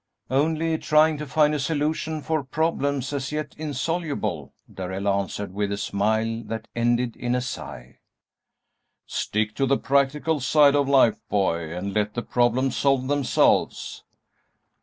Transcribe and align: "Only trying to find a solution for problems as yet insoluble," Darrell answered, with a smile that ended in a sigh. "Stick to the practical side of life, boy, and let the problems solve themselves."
"Only 0.31 0.79
trying 0.79 1.19
to 1.19 1.27
find 1.27 1.53
a 1.53 1.59
solution 1.59 2.21
for 2.23 2.43
problems 2.43 3.13
as 3.13 3.31
yet 3.31 3.53
insoluble," 3.55 4.51
Darrell 4.73 5.07
answered, 5.07 5.53
with 5.53 5.71
a 5.71 5.77
smile 5.77 6.41
that 6.47 6.67
ended 6.75 7.15
in 7.15 7.35
a 7.35 7.39
sigh. 7.41 7.99
"Stick 9.05 9.53
to 9.57 9.67
the 9.67 9.77
practical 9.77 10.39
side 10.39 10.73
of 10.73 10.89
life, 10.89 11.19
boy, 11.29 11.71
and 11.77 11.93
let 11.93 12.15
the 12.15 12.23
problems 12.23 12.75
solve 12.77 13.09
themselves." 13.09 14.03